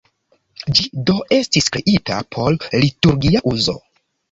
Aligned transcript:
Ĝi 0.79 0.85
do 1.09 1.15
estis 1.37 1.69
kreita 1.77 2.19
por 2.37 2.59
liturgia 2.87 3.45
uzo. 3.55 3.79